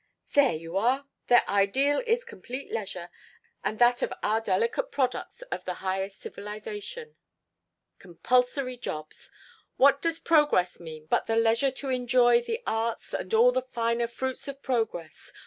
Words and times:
"There 0.33 0.55
you 0.55 0.77
are! 0.77 1.05
Their 1.27 1.47
ideal 1.47 2.01
is 2.07 2.23
complete 2.23 2.71
leisure, 2.71 3.11
and 3.63 3.77
that 3.77 4.01
of 4.01 4.11
our 4.23 4.41
delicate 4.41 4.91
products 4.91 5.43
of 5.51 5.63
the 5.65 5.75
highest 5.75 6.19
civilization 6.21 7.17
compulsory 7.99 8.77
jobs! 8.77 9.29
What 9.77 10.01
does 10.01 10.17
progress 10.17 10.79
mean 10.79 11.05
but 11.05 11.27
the 11.27 11.35
leisure 11.35 11.69
to 11.69 11.89
enjoy 11.89 12.41
the 12.41 12.63
arts 12.65 13.13
and 13.13 13.31
all 13.35 13.51
the 13.51 13.61
finer 13.61 14.07
fruits 14.07 14.47
of 14.47 14.63
progress? 14.63 15.31